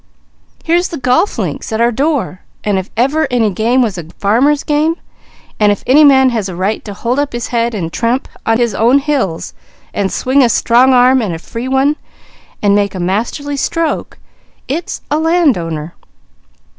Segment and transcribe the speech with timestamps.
[0.65, 4.63] Here's the golf links at our door, and if ever any game was a farmer's
[4.63, 4.95] game,
[5.59, 8.27] and if any man has a right to hold up his head, and tramp
[8.57, 9.53] his own hills,
[9.93, 11.97] and swing a strong arm and a free one,
[12.63, 14.17] and make a masterly stroke,
[14.67, 15.93] it's a land owner.